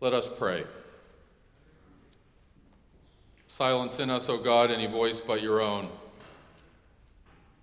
Let 0.00 0.14
us 0.14 0.26
pray. 0.38 0.64
Silence 3.48 3.98
in 3.98 4.08
us, 4.08 4.30
O 4.30 4.38
God, 4.38 4.70
any 4.70 4.86
voice 4.86 5.20
but 5.20 5.42
your 5.42 5.60
own. 5.60 5.90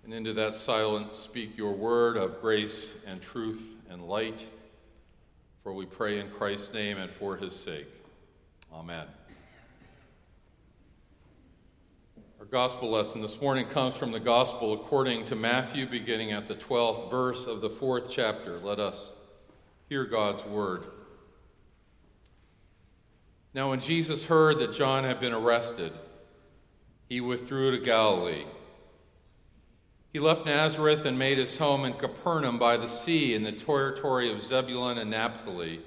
And 0.04 0.14
into 0.14 0.32
that 0.34 0.54
silence 0.54 1.18
speak 1.18 1.58
your 1.58 1.72
word 1.72 2.16
of 2.16 2.40
grace 2.40 2.92
and 3.04 3.20
truth 3.20 3.62
and 3.90 4.06
light. 4.06 4.46
For 5.64 5.72
we 5.72 5.84
pray 5.84 6.20
in 6.20 6.30
Christ's 6.30 6.72
name 6.72 6.96
and 6.98 7.10
for 7.10 7.36
his 7.36 7.56
sake. 7.56 7.88
Amen. 8.72 9.06
Our 12.38 12.46
gospel 12.46 12.88
lesson 12.88 13.20
this 13.20 13.40
morning 13.40 13.66
comes 13.66 13.96
from 13.96 14.12
the 14.12 14.20
gospel 14.20 14.74
according 14.74 15.24
to 15.24 15.34
Matthew, 15.34 15.88
beginning 15.88 16.30
at 16.30 16.46
the 16.46 16.54
12th 16.54 17.10
verse 17.10 17.48
of 17.48 17.60
the 17.60 17.70
fourth 17.70 18.08
chapter. 18.08 18.60
Let 18.60 18.78
us 18.78 19.10
hear 19.88 20.04
God's 20.04 20.44
word. 20.44 20.84
Now, 23.54 23.70
when 23.70 23.80
Jesus 23.80 24.26
heard 24.26 24.58
that 24.58 24.74
John 24.74 25.04
had 25.04 25.20
been 25.20 25.32
arrested, 25.32 25.92
he 27.08 27.20
withdrew 27.20 27.70
to 27.70 27.84
Galilee. 27.84 28.44
He 30.12 30.18
left 30.18 30.46
Nazareth 30.46 31.04
and 31.04 31.18
made 31.18 31.38
his 31.38 31.58
home 31.58 31.84
in 31.84 31.94
Capernaum 31.94 32.58
by 32.58 32.76
the 32.76 32.88
sea 32.88 33.34
in 33.34 33.44
the 33.44 33.52
territory 33.52 34.32
of 34.32 34.42
Zebulun 34.42 34.98
and 34.98 35.10
Naphtali, 35.10 35.80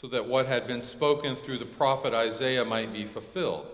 so 0.00 0.08
that 0.08 0.26
what 0.26 0.46
had 0.46 0.66
been 0.66 0.82
spoken 0.82 1.36
through 1.36 1.58
the 1.58 1.64
prophet 1.64 2.12
Isaiah 2.12 2.64
might 2.64 2.92
be 2.92 3.04
fulfilled. 3.04 3.66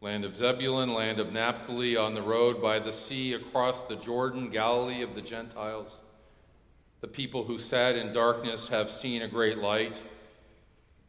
Land 0.00 0.24
of 0.24 0.36
Zebulun, 0.36 0.92
land 0.92 1.20
of 1.20 1.32
Naphtali, 1.32 1.96
on 1.96 2.14
the 2.14 2.22
road 2.22 2.60
by 2.60 2.78
the 2.78 2.92
sea 2.92 3.34
across 3.34 3.82
the 3.82 3.96
Jordan, 3.96 4.50
Galilee 4.50 5.02
of 5.02 5.14
the 5.14 5.22
Gentiles. 5.22 6.00
The 7.00 7.08
people 7.08 7.44
who 7.44 7.58
sat 7.58 7.96
in 7.96 8.12
darkness 8.12 8.68
have 8.68 8.90
seen 8.90 9.22
a 9.22 9.28
great 9.28 9.58
light, 9.58 10.00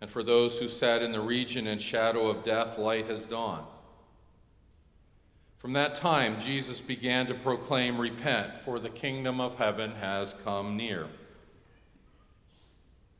and 0.04 0.12
for 0.12 0.22
those 0.22 0.60
who 0.60 0.68
sat 0.68 1.02
in 1.02 1.14
the 1.14 1.22
region 1.22 1.66
and 1.66 1.82
shadow 1.82 2.28
of 2.28 2.44
death, 2.44 2.78
light 2.78 3.10
has 3.10 3.26
dawned. 3.26 3.66
From 5.60 5.72
that 5.72 5.96
time, 5.96 6.42
Jesus 6.42 6.82
began 6.82 7.26
to 7.28 7.34
proclaim, 7.34 7.98
Repent, 7.98 8.52
for 8.66 8.80
the 8.80 8.90
kingdom 8.90 9.40
of 9.40 9.56
heaven 9.56 9.92
has 9.92 10.36
come 10.44 10.76
near. 10.76 11.08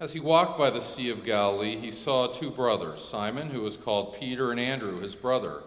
As 0.02 0.12
he 0.12 0.20
walked 0.20 0.60
by 0.60 0.70
the 0.72 0.82
Sea 0.82 1.10
of 1.10 1.24
Galilee, 1.24 1.78
he 1.78 1.90
saw 1.90 2.28
two 2.28 2.52
brothers, 2.52 3.02
Simon, 3.02 3.50
who 3.50 3.62
was 3.62 3.78
called 3.78 4.20
Peter, 4.20 4.52
and 4.52 4.60
Andrew, 4.60 5.00
his 5.00 5.16
brother, 5.16 5.64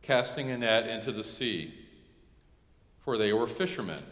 casting 0.00 0.50
a 0.50 0.56
net 0.56 0.88
into 0.88 1.12
the 1.12 1.22
sea, 1.22 1.74
for 3.04 3.18
they 3.18 3.34
were 3.34 3.46
fishermen. 3.46 4.02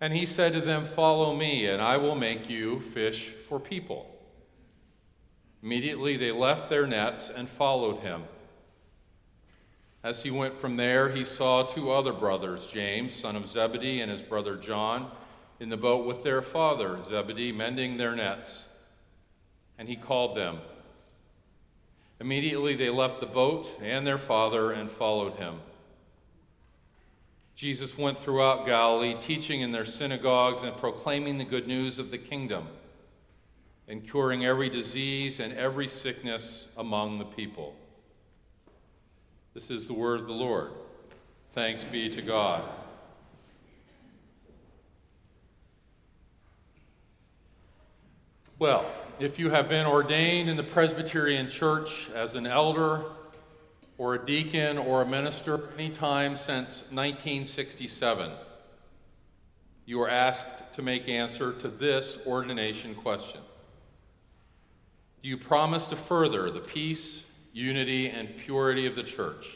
And 0.00 0.12
he 0.12 0.26
said 0.26 0.54
to 0.54 0.60
them, 0.60 0.86
Follow 0.86 1.36
me, 1.36 1.66
and 1.66 1.80
I 1.80 1.98
will 1.98 2.16
make 2.16 2.50
you 2.50 2.80
fish 2.80 3.32
for 3.48 3.60
people. 3.60 4.10
Immediately 5.64 6.18
they 6.18 6.30
left 6.30 6.68
their 6.68 6.86
nets 6.86 7.30
and 7.34 7.48
followed 7.48 8.00
him. 8.00 8.24
As 10.02 10.22
he 10.22 10.30
went 10.30 10.60
from 10.60 10.76
there, 10.76 11.08
he 11.08 11.24
saw 11.24 11.62
two 11.62 11.90
other 11.90 12.12
brothers, 12.12 12.66
James, 12.66 13.14
son 13.14 13.34
of 13.34 13.48
Zebedee, 13.48 14.02
and 14.02 14.10
his 14.10 14.20
brother 14.20 14.56
John, 14.56 15.10
in 15.60 15.70
the 15.70 15.78
boat 15.78 16.04
with 16.04 16.22
their 16.22 16.42
father, 16.42 16.98
Zebedee, 17.08 17.50
mending 17.50 17.96
their 17.96 18.14
nets. 18.14 18.66
And 19.78 19.88
he 19.88 19.96
called 19.96 20.36
them. 20.36 20.58
Immediately 22.20 22.76
they 22.76 22.90
left 22.90 23.20
the 23.20 23.26
boat 23.26 23.70
and 23.80 24.06
their 24.06 24.18
father 24.18 24.70
and 24.72 24.90
followed 24.90 25.36
him. 25.36 25.60
Jesus 27.56 27.96
went 27.96 28.20
throughout 28.20 28.66
Galilee, 28.66 29.16
teaching 29.18 29.62
in 29.62 29.72
their 29.72 29.86
synagogues 29.86 30.62
and 30.62 30.76
proclaiming 30.76 31.38
the 31.38 31.44
good 31.44 31.66
news 31.66 31.98
of 31.98 32.10
the 32.10 32.18
kingdom, 32.18 32.66
and 33.88 34.08
curing 34.08 34.44
every 34.44 34.68
disease 34.68 35.40
and 35.40 35.52
every 35.52 35.88
sickness 35.88 36.68
among 36.76 37.18
the 37.18 37.24
people. 37.24 37.74
This 39.52 39.70
is 39.70 39.86
the 39.86 39.92
word 39.92 40.20
of 40.20 40.26
the 40.26 40.32
Lord. 40.32 40.72
Thanks 41.52 41.84
be 41.84 42.08
to 42.10 42.22
God. 42.22 42.68
Well, 48.58 48.90
if 49.20 49.38
you 49.38 49.50
have 49.50 49.68
been 49.68 49.86
ordained 49.86 50.48
in 50.48 50.56
the 50.56 50.62
Presbyterian 50.62 51.50
Church 51.50 52.08
as 52.14 52.34
an 52.34 52.46
elder 52.46 53.04
or 53.98 54.14
a 54.14 54.26
deacon 54.26 54.78
or 54.78 55.02
a 55.02 55.06
minister 55.06 55.70
any 55.74 55.90
time 55.90 56.36
since 56.36 56.82
1967, 56.90 58.32
you 59.86 60.00
are 60.00 60.08
asked 60.08 60.72
to 60.72 60.82
make 60.82 61.08
answer 61.08 61.52
to 61.52 61.68
this 61.68 62.18
ordination 62.26 62.94
question 62.94 63.40
you 65.28 65.36
promise 65.36 65.86
to 65.88 65.96
further 65.96 66.50
the 66.50 66.60
peace, 66.60 67.24
unity, 67.52 68.08
and 68.08 68.36
purity 68.36 68.86
of 68.86 68.96
the 68.96 69.02
church? 69.02 69.46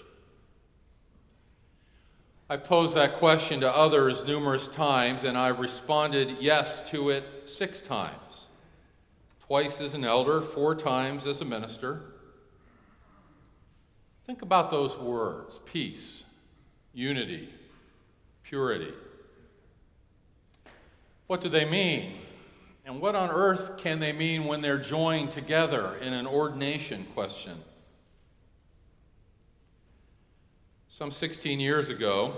I've 2.51 2.65
posed 2.65 2.95
that 2.95 3.19
question 3.19 3.61
to 3.61 3.75
others 3.75 4.25
numerous 4.25 4.69
times, 4.69 5.25
and 5.25 5.37
I've 5.37 5.59
responded 5.59 6.39
yes 6.41 6.89
to 6.91 7.11
it 7.11 7.25
six 7.45 7.81
times 7.81 8.47
twice 9.49 9.81
as 9.81 9.95
an 9.95 10.05
elder, 10.05 10.43
four 10.43 10.75
times 10.75 11.27
as 11.27 11.41
a 11.41 11.45
minister. 11.45 12.03
Think 14.27 14.43
about 14.43 14.71
those 14.71 14.97
words 14.99 15.59
peace, 15.65 16.23
unity, 16.93 17.49
purity. 18.43 18.93
What 21.27 21.41
do 21.41 21.49
they 21.49 21.65
mean? 21.65 22.21
And 22.89 23.03
what 23.03 23.15
on 23.15 23.31
earth 23.31 23.77
can 23.77 24.01
they 24.01 24.15
mean 24.15 24.47
when 24.47 24.63
they're 24.63 24.79
joined 24.79 25.31
together 25.31 25.97
in 25.99 26.15
an 26.15 26.27
ordination 26.27 27.07
question? 27.13 27.59
Some 30.89 31.11
16 31.11 31.61
years 31.61 31.91
ago, 31.91 32.35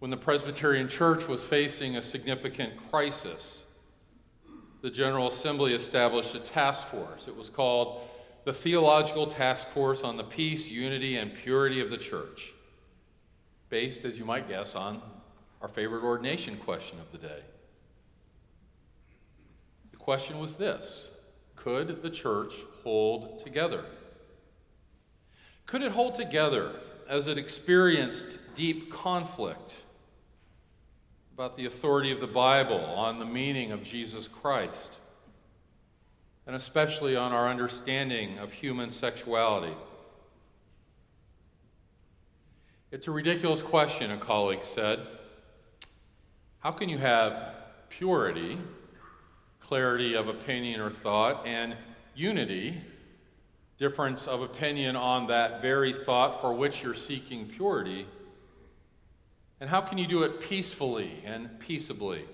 when 0.00 0.10
the 0.10 0.18
Presbyterian 0.18 0.86
Church 0.86 1.28
was 1.28 1.42
facing 1.42 1.96
a 1.96 2.02
significant 2.02 2.74
crisis, 2.90 3.62
the 4.82 4.90
General 4.90 5.28
Assembly 5.28 5.72
established 5.72 6.34
a 6.34 6.40
task 6.40 6.88
force. 6.88 7.26
It 7.26 7.34
was 7.34 7.48
called 7.48 8.02
the 8.44 8.52
Theological 8.52 9.26
Task 9.26 9.66
Force 9.68 10.02
on 10.02 10.18
the 10.18 10.24
Peace, 10.24 10.68
Unity, 10.68 11.16
and 11.16 11.34
Purity 11.34 11.80
of 11.80 11.88
the 11.88 11.96
Church, 11.96 12.52
based, 13.70 14.04
as 14.04 14.18
you 14.18 14.26
might 14.26 14.46
guess, 14.46 14.74
on 14.74 15.00
our 15.62 15.68
favorite 15.68 16.04
ordination 16.04 16.58
question 16.58 16.98
of 17.00 17.10
the 17.12 17.26
day. 17.26 17.40
Question 20.02 20.38
was 20.38 20.56
this 20.56 21.10
Could 21.56 22.02
the 22.02 22.10
church 22.10 22.52
hold 22.82 23.40
together? 23.40 23.84
Could 25.66 25.82
it 25.82 25.92
hold 25.92 26.14
together 26.14 26.76
as 27.08 27.28
it 27.28 27.38
experienced 27.38 28.38
deep 28.54 28.92
conflict 28.92 29.74
about 31.34 31.56
the 31.56 31.66
authority 31.66 32.12
of 32.12 32.20
the 32.20 32.26
Bible 32.26 32.78
on 32.78 33.18
the 33.18 33.24
meaning 33.24 33.72
of 33.72 33.82
Jesus 33.82 34.28
Christ? 34.28 34.98
and 36.46 36.56
especially 36.56 37.16
on 37.16 37.32
our 37.32 37.48
understanding 37.48 38.38
of 38.38 38.52
human 38.52 38.90
sexuality. 38.90 39.74
It's 42.90 43.06
a 43.06 43.10
ridiculous 43.10 43.62
question, 43.62 44.10
a 44.10 44.18
colleague 44.18 44.64
said. 44.64 45.06
How 46.58 46.72
can 46.72 46.88
you 46.88 46.98
have 46.98 47.54
purity, 47.88 48.58
clarity 49.62 50.14
of 50.14 50.28
opinion 50.28 50.80
or 50.80 50.90
thought, 50.90 51.46
and 51.46 51.76
unity, 52.14 52.80
difference 53.78 54.26
of 54.26 54.42
opinion 54.42 54.96
on 54.96 55.26
that 55.28 55.62
very 55.62 55.92
thought 55.92 56.40
for 56.40 56.52
which 56.52 56.82
you're 56.82 56.94
seeking 56.94 57.46
purity? 57.46 58.06
And 59.60 59.70
how 59.70 59.80
can 59.80 59.98
you 59.98 60.06
do 60.06 60.24
it 60.24 60.40
peacefully 60.40 61.22
and 61.24 61.58
peaceably? 61.58 62.24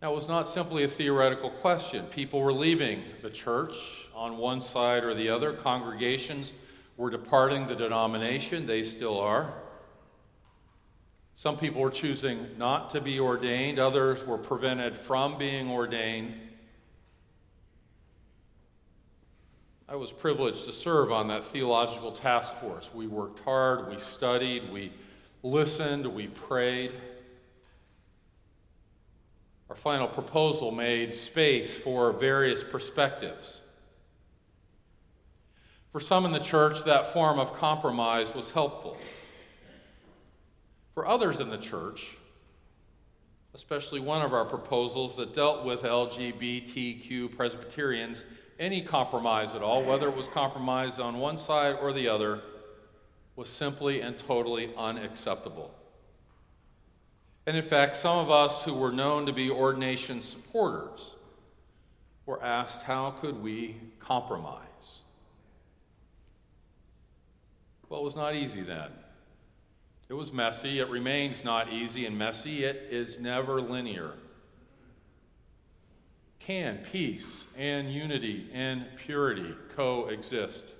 That 0.00 0.12
was 0.12 0.28
not 0.28 0.46
simply 0.46 0.84
a 0.84 0.88
theoretical 0.88 1.50
question. 1.50 2.06
People 2.06 2.40
were 2.40 2.52
leaving 2.52 3.02
the 3.22 3.28
church 3.28 4.08
on 4.14 4.38
one 4.38 4.62
side 4.62 5.04
or 5.04 5.14
the 5.14 5.28
other. 5.28 5.52
Congregations 5.52 6.54
were 6.96 7.10
departing 7.10 7.66
the 7.66 7.74
denomination, 7.74 8.66
they 8.66 8.82
still 8.82 9.18
are. 9.18 9.52
Some 11.40 11.56
people 11.56 11.80
were 11.80 11.88
choosing 11.88 12.48
not 12.58 12.90
to 12.90 13.00
be 13.00 13.18
ordained, 13.18 13.78
others 13.78 14.22
were 14.26 14.36
prevented 14.36 14.94
from 14.94 15.38
being 15.38 15.70
ordained. 15.70 16.34
I 19.88 19.96
was 19.96 20.12
privileged 20.12 20.66
to 20.66 20.72
serve 20.74 21.10
on 21.10 21.28
that 21.28 21.46
theological 21.46 22.12
task 22.12 22.52
force. 22.56 22.90
We 22.92 23.06
worked 23.06 23.40
hard, 23.40 23.88
we 23.88 23.98
studied, 23.98 24.70
we 24.70 24.92
listened, 25.42 26.06
we 26.06 26.26
prayed. 26.26 26.92
Our 29.70 29.76
final 29.76 30.08
proposal 30.08 30.72
made 30.72 31.14
space 31.14 31.74
for 31.74 32.12
various 32.12 32.62
perspectives. 32.62 33.62
For 35.90 36.00
some 36.00 36.26
in 36.26 36.32
the 36.32 36.38
church, 36.38 36.84
that 36.84 37.14
form 37.14 37.38
of 37.38 37.54
compromise 37.54 38.34
was 38.34 38.50
helpful. 38.50 38.98
For 40.94 41.06
others 41.06 41.40
in 41.40 41.50
the 41.50 41.58
church, 41.58 42.16
especially 43.54 44.00
one 44.00 44.22
of 44.22 44.32
our 44.32 44.44
proposals 44.44 45.16
that 45.16 45.34
dealt 45.34 45.64
with 45.64 45.82
LGBTQ 45.82 47.36
Presbyterians, 47.36 48.24
any 48.58 48.82
compromise 48.82 49.54
at 49.54 49.62
all, 49.62 49.82
whether 49.84 50.08
it 50.08 50.16
was 50.16 50.28
compromised 50.28 51.00
on 51.00 51.18
one 51.18 51.38
side 51.38 51.76
or 51.80 51.92
the 51.92 52.08
other, 52.08 52.42
was 53.36 53.48
simply 53.48 54.02
and 54.02 54.18
totally 54.18 54.70
unacceptable. 54.76 55.72
And 57.46 57.56
in 57.56 57.62
fact, 57.62 57.96
some 57.96 58.18
of 58.18 58.30
us 58.30 58.62
who 58.62 58.74
were 58.74 58.92
known 58.92 59.26
to 59.26 59.32
be 59.32 59.50
ordination 59.50 60.22
supporters 60.22 61.16
were 62.26 62.42
asked 62.42 62.82
how 62.82 63.12
could 63.12 63.42
we 63.42 63.76
compromise? 63.98 65.00
Well, 67.88 68.00
it 68.00 68.04
was 68.04 68.14
not 68.14 68.34
easy 68.34 68.60
then. 68.60 68.90
It 70.10 70.14
was 70.14 70.32
messy. 70.32 70.80
It 70.80 70.88
remains 70.88 71.44
not 71.44 71.72
easy 71.72 72.04
and 72.04 72.18
messy. 72.18 72.64
It 72.64 72.88
is 72.90 73.20
never 73.20 73.60
linear. 73.60 74.14
Can 76.40 76.78
peace 76.78 77.46
and 77.56 77.94
unity 77.94 78.50
and 78.52 78.86
purity 78.96 79.54
coexist? 79.76 80.74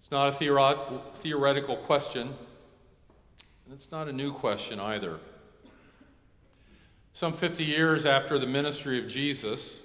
It's 0.00 0.10
not 0.10 0.34
a 0.34 0.36
theoro- 0.36 1.00
theoretical 1.20 1.76
question, 1.76 2.34
and 3.64 3.72
it's 3.72 3.92
not 3.92 4.08
a 4.08 4.12
new 4.12 4.32
question 4.32 4.80
either. 4.80 5.20
Some 7.12 7.34
50 7.34 7.62
years 7.62 8.04
after 8.04 8.36
the 8.36 8.48
ministry 8.48 8.98
of 8.98 9.08
Jesus, 9.08 9.78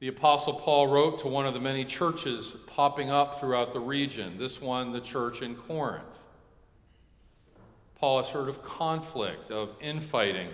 the 0.00 0.08
Apostle 0.08 0.54
Paul 0.54 0.88
wrote 0.88 1.20
to 1.20 1.28
one 1.28 1.46
of 1.46 1.54
the 1.54 1.60
many 1.60 1.84
churches 1.84 2.54
popping 2.66 3.10
up 3.10 3.40
throughout 3.40 3.72
the 3.72 3.80
region, 3.80 4.36
this 4.38 4.60
one, 4.60 4.92
the 4.92 5.00
church 5.00 5.42
in 5.42 5.54
Corinth. 5.54 6.04
Paul 7.98 8.22
has 8.22 8.28
heard 8.28 8.48
of 8.48 8.62
conflict, 8.62 9.50
of 9.50 9.70
infighting. 9.80 10.48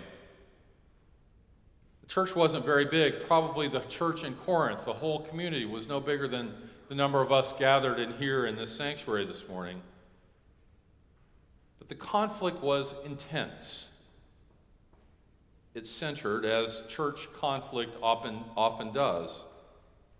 The 2.01 2.07
church 2.07 2.35
wasn't 2.35 2.65
very 2.65 2.85
big. 2.85 3.25
Probably 3.25 3.67
the 3.67 3.81
church 3.81 4.23
in 4.23 4.35
Corinth, 4.35 4.85
the 4.85 4.93
whole 4.93 5.21
community, 5.21 5.65
was 5.65 5.87
no 5.87 5.99
bigger 5.99 6.27
than 6.27 6.53
the 6.87 6.95
number 6.95 7.21
of 7.21 7.31
us 7.31 7.53
gathered 7.57 7.99
in 7.99 8.13
here 8.13 8.45
in 8.45 8.55
this 8.55 8.75
sanctuary 8.75 9.25
this 9.25 9.47
morning. 9.47 9.81
But 11.79 11.89
the 11.89 11.95
conflict 11.95 12.61
was 12.61 12.93
intense 13.05 13.87
it 15.73 15.87
centered, 15.87 16.45
as 16.45 16.83
church 16.87 17.27
conflict 17.33 17.95
often, 18.01 18.39
often 18.57 18.91
does, 18.91 19.43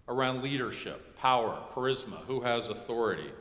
around 0.07 0.43
leadership, 0.43 1.17
power, 1.17 1.61
charisma, 1.73 2.17
who 2.25 2.41
has 2.41 2.69
authority. 2.69 3.31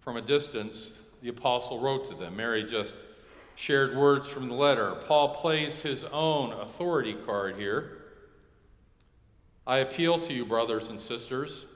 From 0.00 0.16
a 0.16 0.22
distance, 0.22 0.92
the 1.22 1.28
apostle 1.28 1.80
wrote 1.80 2.08
to 2.10 2.16
them. 2.16 2.36
Mary 2.36 2.64
just 2.64 2.96
shared 3.56 3.96
words 3.96 4.28
from 4.28 4.48
the 4.48 4.54
letter. 4.54 4.96
Paul 5.06 5.34
plays 5.34 5.80
his 5.80 6.04
own 6.04 6.52
authority 6.52 7.14
card 7.26 7.56
here. 7.56 7.98
I 9.66 9.78
appeal 9.78 10.18
to 10.20 10.32
you, 10.32 10.46
brothers 10.46 10.88
and 10.88 10.98
sisters, 10.98 11.66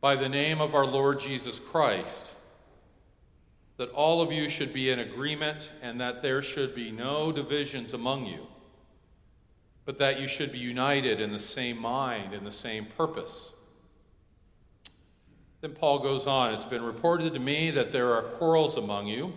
by 0.00 0.14
the 0.14 0.28
name 0.28 0.60
of 0.60 0.74
our 0.74 0.86
Lord 0.86 1.20
Jesus 1.20 1.58
Christ 1.58 2.32
that 3.82 3.90
all 3.94 4.22
of 4.22 4.30
you 4.30 4.48
should 4.48 4.72
be 4.72 4.90
in 4.90 5.00
agreement 5.00 5.68
and 5.82 6.00
that 6.00 6.22
there 6.22 6.40
should 6.40 6.72
be 6.72 6.92
no 6.92 7.32
divisions 7.32 7.94
among 7.94 8.24
you, 8.24 8.46
but 9.84 9.98
that 9.98 10.20
you 10.20 10.28
should 10.28 10.52
be 10.52 10.58
united 10.58 11.20
in 11.20 11.32
the 11.32 11.38
same 11.40 11.78
mind 11.78 12.32
and 12.32 12.46
the 12.46 12.52
same 12.52 12.86
purpose. 12.96 13.52
Then 15.62 15.72
Paul 15.72 15.98
goes 15.98 16.28
on 16.28 16.54
It's 16.54 16.64
been 16.64 16.84
reported 16.84 17.34
to 17.34 17.40
me 17.40 17.72
that 17.72 17.90
there 17.90 18.14
are 18.14 18.22
quarrels 18.22 18.76
among 18.76 19.08
you. 19.08 19.32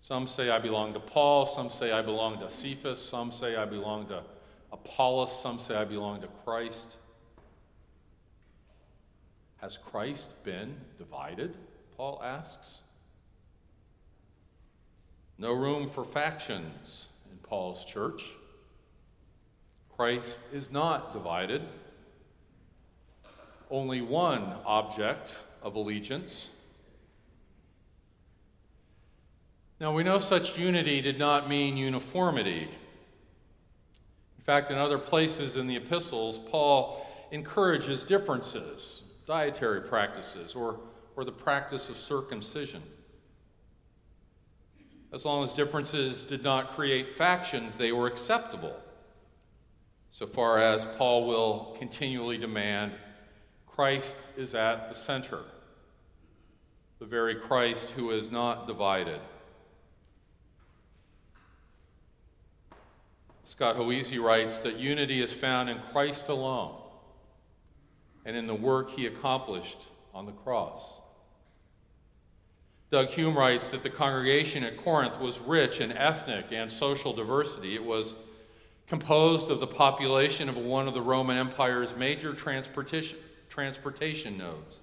Some 0.00 0.26
say 0.26 0.50
I 0.50 0.58
belong 0.58 0.92
to 0.94 0.98
Paul, 0.98 1.46
some 1.46 1.70
say 1.70 1.92
I 1.92 2.02
belong 2.02 2.40
to 2.40 2.50
Cephas, 2.50 3.00
some 3.00 3.30
say 3.30 3.54
I 3.54 3.64
belong 3.64 4.08
to 4.08 4.24
Apollos, 4.72 5.40
some 5.40 5.60
say 5.60 5.76
I 5.76 5.84
belong 5.84 6.20
to 6.22 6.28
Christ. 6.44 6.96
Has 9.58 9.78
Christ 9.78 10.30
been 10.42 10.74
divided? 10.98 11.56
Paul 11.96 12.20
asks. 12.22 12.82
No 15.38 15.52
room 15.52 15.88
for 15.88 16.04
factions 16.04 17.06
in 17.30 17.38
Paul's 17.38 17.84
church. 17.84 18.24
Christ 19.96 20.38
is 20.52 20.70
not 20.70 21.12
divided. 21.12 21.62
Only 23.70 24.02
one 24.02 24.54
object 24.64 25.34
of 25.62 25.74
allegiance. 25.74 26.50
Now, 29.80 29.92
we 29.92 30.02
know 30.02 30.18
such 30.18 30.58
unity 30.58 31.00
did 31.00 31.18
not 31.18 31.48
mean 31.48 31.76
uniformity. 31.76 32.62
In 34.38 34.44
fact, 34.44 34.70
in 34.70 34.78
other 34.78 34.98
places 34.98 35.56
in 35.56 35.66
the 35.66 35.76
epistles, 35.76 36.38
Paul 36.38 37.06
encourages 37.30 38.02
differences, 38.02 39.02
dietary 39.26 39.82
practices, 39.82 40.54
or 40.54 40.78
or 41.16 41.24
the 41.24 41.32
practice 41.32 41.88
of 41.88 41.96
circumcision. 41.96 42.82
As 45.12 45.24
long 45.24 45.44
as 45.44 45.52
differences 45.52 46.24
did 46.24 46.42
not 46.42 46.74
create 46.74 47.16
factions, 47.16 47.74
they 47.76 47.90
were 47.90 48.06
acceptable, 48.06 48.76
so 50.10 50.26
far 50.26 50.58
as 50.58 50.84
Paul 50.98 51.26
will 51.26 51.74
continually 51.78 52.36
demand 52.36 52.92
Christ 53.66 54.16
is 54.36 54.54
at 54.54 54.88
the 54.88 54.94
center, 54.94 55.40
the 56.98 57.06
very 57.06 57.34
Christ 57.34 57.90
who 57.90 58.10
is 58.10 58.30
not 58.30 58.66
divided. 58.66 59.20
Scott 63.44 63.76
Hoezee 63.76 64.22
writes 64.22 64.58
that 64.58 64.76
unity 64.76 65.22
is 65.22 65.32
found 65.32 65.70
in 65.70 65.78
Christ 65.92 66.28
alone 66.28 66.74
and 68.24 68.36
in 68.36 68.46
the 68.46 68.54
work 68.54 68.90
he 68.90 69.06
accomplished 69.06 69.78
on 70.12 70.26
the 70.26 70.32
cross. 70.32 71.00
Doug 72.90 73.08
Hume 73.08 73.36
writes 73.36 73.68
that 73.70 73.82
the 73.82 73.90
congregation 73.90 74.62
at 74.62 74.76
Corinth 74.76 75.18
was 75.18 75.38
rich 75.40 75.80
in 75.80 75.90
ethnic 75.90 76.46
and 76.52 76.70
social 76.70 77.12
diversity. 77.12 77.74
It 77.74 77.84
was 77.84 78.14
composed 78.86 79.50
of 79.50 79.58
the 79.58 79.66
population 79.66 80.48
of 80.48 80.56
one 80.56 80.86
of 80.86 80.94
the 80.94 81.02
Roman 81.02 81.36
Empire's 81.36 81.96
major 81.96 82.32
transportation, 82.32 83.18
transportation 83.48 84.38
nodes. 84.38 84.80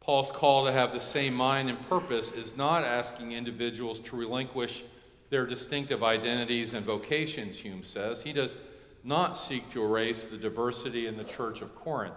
Paul's 0.00 0.32
call 0.32 0.66
to 0.66 0.72
have 0.72 0.92
the 0.92 1.00
same 1.00 1.34
mind 1.34 1.70
and 1.70 1.88
purpose 1.88 2.32
is 2.32 2.56
not 2.56 2.84
asking 2.84 3.32
individuals 3.32 4.00
to 4.00 4.16
relinquish 4.16 4.84
their 5.30 5.46
distinctive 5.46 6.02
identities 6.02 6.74
and 6.74 6.84
vocations, 6.84 7.56
Hume 7.56 7.84
says. 7.84 8.22
He 8.22 8.32
does 8.32 8.58
not 9.04 9.38
seek 9.38 9.70
to 9.70 9.82
erase 9.82 10.24
the 10.24 10.36
diversity 10.36 11.06
in 11.06 11.16
the 11.16 11.24
church 11.24 11.62
of 11.62 11.74
Corinth. 11.74 12.14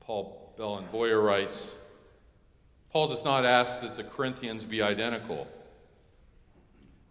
Paul 0.00 0.47
Bellan-Boyer 0.58 1.20
writes 1.20 1.70
Paul 2.90 3.08
does 3.08 3.24
not 3.24 3.44
ask 3.44 3.80
that 3.80 3.96
the 3.96 4.02
Corinthians 4.02 4.64
be 4.64 4.82
identical. 4.82 5.46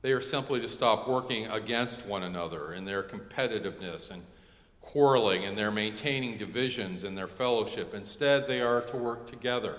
They 0.01 0.11
are 0.11 0.21
simply 0.21 0.59
to 0.61 0.67
stop 0.67 1.07
working 1.07 1.47
against 1.47 2.05
one 2.05 2.23
another 2.23 2.73
in 2.73 2.83
their 2.83 3.03
competitiveness 3.03 4.11
and 4.11 4.23
quarreling 4.81 5.45
and 5.45 5.57
their 5.57 5.71
maintaining 5.71 6.37
divisions 6.37 7.03
in 7.03 7.15
their 7.15 7.27
fellowship. 7.27 7.93
Instead, 7.93 8.47
they 8.47 8.59
are 8.61 8.81
to 8.81 8.97
work 8.97 9.29
together 9.29 9.77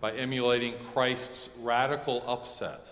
by 0.00 0.12
emulating 0.12 0.74
Christ's 0.92 1.48
radical 1.60 2.22
upset 2.26 2.90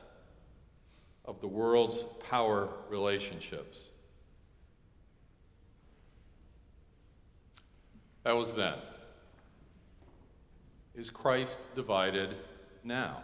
of 1.24 1.40
the 1.40 1.48
world's 1.48 2.04
power 2.28 2.68
relationships. 2.88 3.78
That 8.24 8.32
was 8.32 8.52
then. 8.52 8.74
Is 10.94 11.10
Christ 11.10 11.58
divided 11.74 12.36
now? 12.84 13.22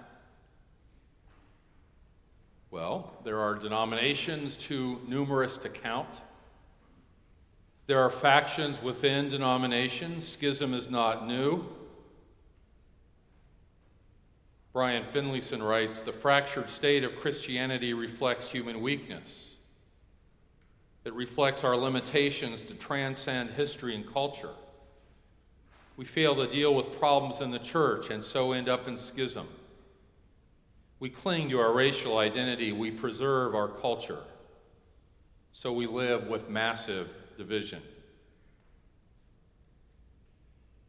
Well, 2.70 3.12
there 3.24 3.40
are 3.40 3.54
denominations 3.54 4.56
too 4.56 5.00
numerous 5.06 5.58
to 5.58 5.68
count. 5.68 6.20
There 7.86 8.00
are 8.00 8.10
factions 8.10 8.82
within 8.82 9.30
denominations. 9.30 10.26
Schism 10.26 10.74
is 10.74 10.90
not 10.90 11.26
new. 11.26 11.64
Brian 14.72 15.04
Finlayson 15.12 15.62
writes 15.62 16.00
The 16.00 16.12
fractured 16.12 16.68
state 16.68 17.04
of 17.04 17.16
Christianity 17.16 17.94
reflects 17.94 18.50
human 18.50 18.80
weakness. 18.80 19.56
It 21.04 21.14
reflects 21.14 21.64
our 21.64 21.76
limitations 21.76 22.62
to 22.62 22.74
transcend 22.74 23.50
history 23.50 23.94
and 23.94 24.10
culture 24.12 24.52
we 25.98 26.04
fail 26.04 26.36
to 26.36 26.46
deal 26.46 26.76
with 26.76 26.96
problems 27.00 27.40
in 27.40 27.50
the 27.50 27.58
church 27.58 28.10
and 28.10 28.24
so 28.24 28.52
end 28.52 28.68
up 28.68 28.86
in 28.86 28.96
schism. 28.96 29.48
We 31.00 31.10
cling 31.10 31.48
to 31.50 31.58
our 31.58 31.72
racial 31.72 32.18
identity, 32.18 32.70
we 32.70 32.92
preserve 32.92 33.56
our 33.56 33.66
culture, 33.66 34.22
so 35.52 35.72
we 35.72 35.88
live 35.88 36.28
with 36.28 36.48
massive 36.48 37.08
division. 37.36 37.82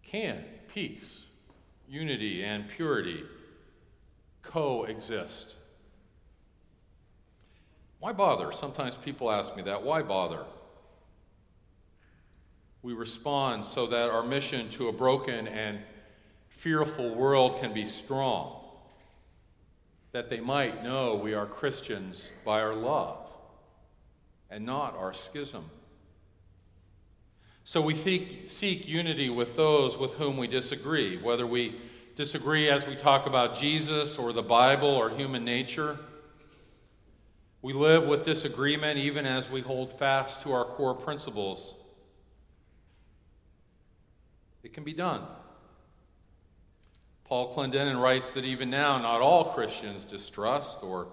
Can 0.03 0.43
peace, 0.71 1.23
unity, 1.87 2.43
and 2.43 2.69
purity 2.69 3.23
coexist? 4.43 5.55
Why 7.99 8.13
bother? 8.13 8.51
Sometimes 8.51 8.95
people 8.95 9.31
ask 9.31 9.55
me 9.55 9.63
that. 9.63 9.81
Why 9.81 10.03
bother? 10.03 10.45
We 12.81 12.93
respond 12.93 13.65
so 13.65 13.87
that 13.87 14.09
our 14.09 14.23
mission 14.23 14.69
to 14.71 14.87
a 14.87 14.91
broken 14.91 15.47
and 15.47 15.79
fearful 16.47 17.15
world 17.15 17.59
can 17.59 17.73
be 17.73 17.85
strong, 17.85 18.63
that 20.11 20.29
they 20.29 20.39
might 20.39 20.83
know 20.83 21.15
we 21.15 21.33
are 21.33 21.45
Christians 21.45 22.31
by 22.45 22.61
our 22.61 22.75
love 22.75 23.29
and 24.49 24.65
not 24.65 24.95
our 24.95 25.13
schism. 25.13 25.65
So 27.63 27.81
we 27.81 27.95
seek, 27.95 28.49
seek 28.49 28.87
unity 28.87 29.29
with 29.29 29.55
those 29.55 29.97
with 29.97 30.13
whom 30.13 30.37
we 30.37 30.47
disagree, 30.47 31.21
whether 31.21 31.45
we 31.45 31.79
disagree 32.15 32.67
as 32.69 32.87
we 32.87 32.95
talk 32.95 33.27
about 33.27 33.55
Jesus 33.59 34.17
or 34.17 34.33
the 34.33 34.41
Bible 34.41 34.89
or 34.89 35.09
human 35.09 35.45
nature. 35.45 35.99
We 37.61 37.73
live 37.73 38.05
with 38.05 38.25
disagreement 38.25 38.97
even 38.97 39.25
as 39.25 39.49
we 39.49 39.61
hold 39.61 39.97
fast 39.99 40.41
to 40.41 40.51
our 40.51 40.65
core 40.65 40.95
principles. 40.95 41.75
It 44.63 44.73
can 44.73 44.83
be 44.83 44.93
done. 44.93 45.21
Paul 47.25 47.53
Clendenin 47.53 48.01
writes 48.01 48.31
that 48.31 48.43
even 48.43 48.69
now, 48.69 48.97
not 48.97 49.21
all 49.21 49.53
Christians 49.53 50.03
distrust 50.03 50.79
or 50.81 51.07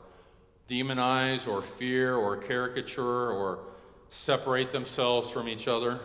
demonize 0.69 1.47
or 1.47 1.63
fear 1.63 2.17
or 2.17 2.37
caricature 2.37 3.31
or 3.31 3.59
separate 4.09 4.73
themselves 4.73 5.31
from 5.31 5.49
each 5.49 5.69
other. 5.69 6.01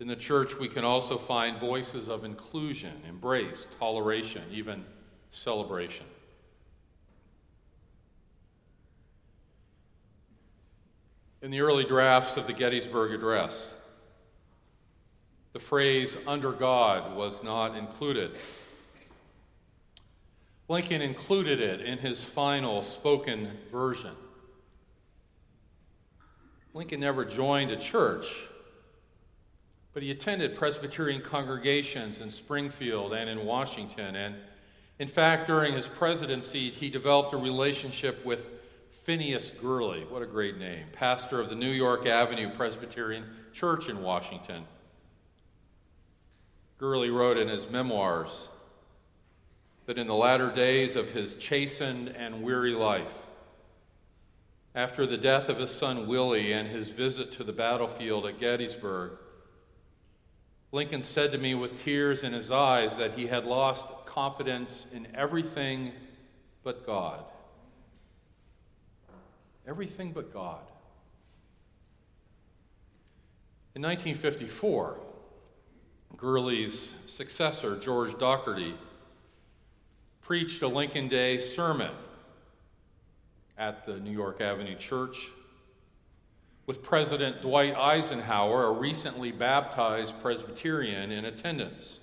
In 0.00 0.08
the 0.08 0.16
church, 0.16 0.58
we 0.58 0.68
can 0.68 0.84
also 0.84 1.16
find 1.18 1.60
voices 1.60 2.08
of 2.08 2.24
inclusion, 2.24 2.92
embrace, 3.08 3.66
toleration, 3.78 4.42
even 4.50 4.84
celebration. 5.30 6.06
In 11.42 11.50
the 11.50 11.60
early 11.60 11.84
drafts 11.84 12.36
of 12.36 12.46
the 12.46 12.52
Gettysburg 12.52 13.12
Address, 13.12 13.74
the 15.52 15.60
phrase 15.60 16.16
under 16.26 16.52
God 16.52 17.14
was 17.16 17.42
not 17.42 17.76
included. 17.76 18.32
Lincoln 20.68 21.02
included 21.02 21.60
it 21.60 21.80
in 21.80 21.98
his 21.98 22.22
final 22.22 22.82
spoken 22.82 23.50
version. 23.70 24.14
Lincoln 26.72 27.00
never 27.00 27.24
joined 27.24 27.70
a 27.70 27.76
church, 27.76 28.28
but 29.92 30.02
he 30.02 30.10
attended 30.10 30.56
Presbyterian 30.56 31.20
congregations 31.20 32.20
in 32.20 32.30
Springfield 32.30 33.12
and 33.12 33.28
in 33.28 33.44
Washington. 33.44 34.16
And 34.16 34.36
in 34.98 35.08
fact, 35.08 35.46
during 35.46 35.74
his 35.74 35.86
presidency, 35.86 36.70
he 36.70 36.88
developed 36.88 37.34
a 37.34 37.36
relationship 37.36 38.24
with 38.24 38.46
Phineas 39.02 39.50
Gurley. 39.60 40.06
What 40.08 40.22
a 40.22 40.26
great 40.26 40.56
name. 40.56 40.86
Pastor 40.92 41.40
of 41.40 41.50
the 41.50 41.56
New 41.56 41.72
York 41.72 42.06
Avenue 42.06 42.48
Presbyterian 42.56 43.24
Church 43.52 43.90
in 43.90 44.00
Washington. 44.00 44.64
Gurley 46.82 47.10
wrote 47.10 47.38
in 47.38 47.46
his 47.46 47.70
memoirs 47.70 48.48
that 49.86 49.98
in 49.98 50.08
the 50.08 50.16
latter 50.16 50.50
days 50.50 50.96
of 50.96 51.12
his 51.12 51.36
chastened 51.36 52.08
and 52.08 52.42
weary 52.42 52.74
life, 52.74 53.14
after 54.74 55.06
the 55.06 55.16
death 55.16 55.48
of 55.48 55.60
his 55.60 55.70
son 55.70 56.08
Willie 56.08 56.52
and 56.52 56.66
his 56.66 56.88
visit 56.88 57.30
to 57.34 57.44
the 57.44 57.52
battlefield 57.52 58.26
at 58.26 58.40
Gettysburg, 58.40 59.12
Lincoln 60.72 61.02
said 61.02 61.30
to 61.30 61.38
me 61.38 61.54
with 61.54 61.84
tears 61.84 62.24
in 62.24 62.32
his 62.32 62.50
eyes 62.50 62.96
that 62.96 63.16
he 63.16 63.28
had 63.28 63.44
lost 63.44 63.86
confidence 64.04 64.84
in 64.92 65.06
everything 65.14 65.92
but 66.64 66.84
God. 66.84 67.22
Everything 69.68 70.10
but 70.10 70.32
God. 70.32 70.64
In 73.76 73.82
1954, 73.82 74.98
Gurley's 76.16 76.92
successor, 77.06 77.76
George 77.76 78.12
Docherty, 78.12 78.74
preached 80.20 80.62
a 80.62 80.68
Lincoln 80.68 81.08
Day 81.08 81.38
sermon 81.38 81.92
at 83.58 83.86
the 83.86 83.98
New 83.98 84.12
York 84.12 84.40
Avenue 84.40 84.76
Church 84.76 85.30
with 86.66 86.82
President 86.82 87.42
Dwight 87.42 87.74
Eisenhower, 87.74 88.66
a 88.66 88.72
recently 88.72 89.32
baptized 89.32 90.14
Presbyterian, 90.22 91.10
in 91.10 91.24
attendance. 91.24 91.98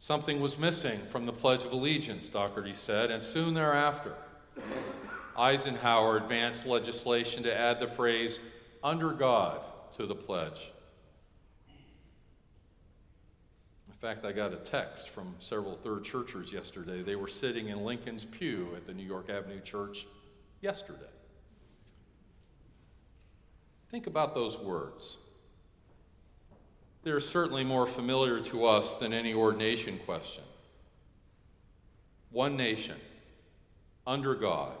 Something 0.00 0.40
was 0.40 0.58
missing 0.58 1.00
from 1.10 1.26
the 1.26 1.32
Pledge 1.32 1.62
of 1.62 1.72
Allegiance, 1.72 2.28
Docherty 2.28 2.74
said, 2.74 3.10
and 3.10 3.22
soon 3.22 3.54
thereafter, 3.54 4.14
Eisenhower 5.38 6.16
advanced 6.16 6.66
legislation 6.66 7.42
to 7.44 7.56
add 7.56 7.80
the 7.80 7.86
phrase, 7.86 8.40
under 8.82 9.12
God, 9.12 9.60
to 9.96 10.06
the 10.06 10.14
pledge. 10.14 10.71
Fact, 14.02 14.24
I 14.24 14.32
got 14.32 14.52
a 14.52 14.56
text 14.56 15.10
from 15.10 15.32
several 15.38 15.76
third 15.76 16.02
churchers 16.02 16.52
yesterday. 16.52 17.04
They 17.04 17.14
were 17.14 17.28
sitting 17.28 17.68
in 17.68 17.84
Lincoln's 17.84 18.24
pew 18.24 18.70
at 18.76 18.84
the 18.84 18.92
New 18.92 19.06
York 19.06 19.30
Avenue 19.30 19.60
Church 19.60 20.08
yesterday. 20.60 20.98
Think 23.92 24.08
about 24.08 24.34
those 24.34 24.58
words. 24.58 25.18
They're 27.04 27.20
certainly 27.20 27.62
more 27.62 27.86
familiar 27.86 28.40
to 28.40 28.66
us 28.66 28.92
than 28.94 29.12
any 29.12 29.34
ordination 29.34 30.00
question. 30.04 30.42
One 32.32 32.56
nation, 32.56 32.96
under 34.04 34.34
God, 34.34 34.72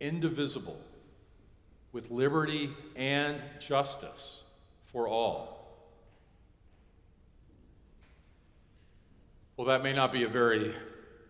indivisible, 0.00 0.80
with 1.92 2.10
liberty 2.10 2.74
and 2.94 3.42
justice 3.58 4.42
for 4.92 5.08
all. 5.08 5.55
Well, 9.56 9.68
that 9.68 9.82
may 9.82 9.94
not 9.94 10.12
be 10.12 10.24
a 10.24 10.28
very 10.28 10.74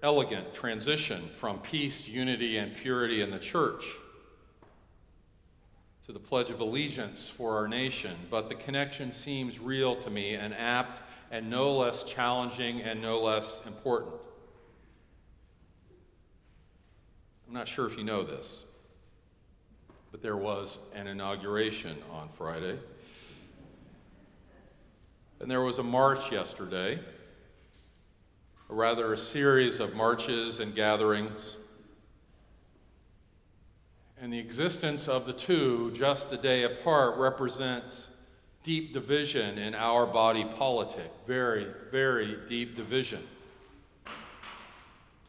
elegant 0.02 0.52
transition 0.52 1.30
from 1.38 1.61
peace, 1.61 2.09
unity, 2.09 2.56
and 2.56 2.75
purity 2.75 3.21
in 3.21 3.30
the 3.30 3.38
church 3.38 3.85
to 6.06 6.12
the 6.12 6.18
Pledge 6.18 6.50
of 6.50 6.59
Allegiance 6.59 7.28
for 7.28 7.56
our 7.56 7.68
nation, 7.68 8.16
but 8.28 8.49
the 8.49 8.56
connection 8.56 9.12
seems 9.12 9.61
real 9.61 9.95
to 9.97 10.11
me 10.11 10.35
and 10.35 10.52
apt 10.54 11.02
and 11.30 11.49
no 11.49 11.76
less 11.76 12.02
challenging 12.02 12.83
and 12.83 13.00
no 13.00 13.23
less 13.23 13.62
important. 13.64 14.14
I'm 17.47 17.54
not 17.54 17.68
sure 17.68 17.87
if 17.87 17.97
you 17.97 18.02
know 18.02 18.25
this, 18.25 18.64
but 20.11 20.21
there 20.21 20.37
was 20.37 20.78
an 20.97 21.06
inauguration 21.06 21.97
on 22.12 22.28
Friday. 22.37 22.76
And 25.38 25.49
there 25.49 25.62
was 25.62 25.78
a 25.78 25.85
march 25.85 26.33
yesterday 26.33 26.99
or 28.68 28.76
rather 28.76 29.12
a 29.12 29.18
series 29.18 29.80
of 29.80 29.94
marches 29.94 30.61
and 30.61 30.75
gatherings. 30.75 31.56
And 34.20 34.32
the 34.32 34.38
existence 34.38 35.08
of 35.08 35.26
the 35.26 35.32
two, 35.32 35.92
just 35.94 36.32
a 36.32 36.37
day 36.37 36.64
apart, 36.64 37.18
represents 37.18 38.11
deep 38.64 38.92
division 38.92 39.58
in 39.58 39.75
our 39.75 40.06
body 40.06 40.44
politic. 40.44 41.12
Very, 41.26 41.68
very 41.92 42.38
deep 42.49 42.75
division. 42.75 43.23